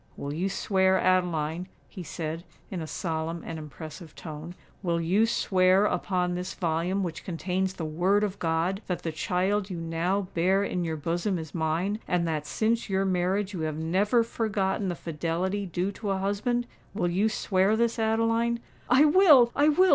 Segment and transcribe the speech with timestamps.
[0.17, 6.33] "Will you swear, Adeline," he said, in a solemn and impressive tone,—"will you swear upon
[6.33, 10.83] this volume which contains the Word of God, that the child you now bear in
[10.83, 15.67] your bosom is mine, and that since your marriage you have never forgotten the fidelity
[15.67, 16.65] due to a husband?
[16.95, 18.59] Will you swear this, Adeline?"
[18.89, 19.89] "I will—I will!"